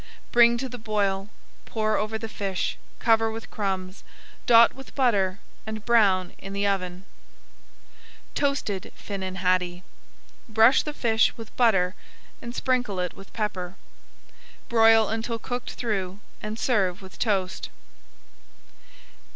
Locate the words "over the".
1.97-2.27